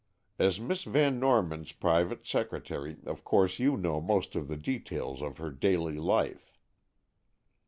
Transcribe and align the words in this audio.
As 0.39 0.59
Miss 0.59 0.83
Van 0.85 1.19
Norman's 1.19 1.73
private 1.73 2.25
secretary, 2.25 2.97
of 3.05 3.23
course 3.23 3.59
you 3.59 3.77
know 3.77 4.01
most 4.01 4.33
of 4.35 4.47
the 4.47 4.57
details 4.57 5.21
of 5.21 5.37
her 5.37 5.51
daily 5.51 5.99
life." 5.99 6.57